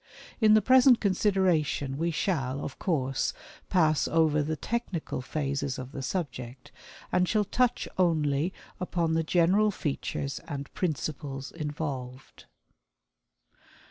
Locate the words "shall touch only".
7.29-8.51